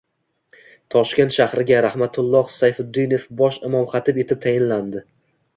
Toshkent 0.95 1.35
shahriga 1.35 1.83
Rahmatulloh 1.87 2.49
Sayfuddinov 2.55 3.29
bosh 3.43 3.63
imom-xatib 3.71 4.23
etib 4.25 4.43
tayinlandi 4.49 5.07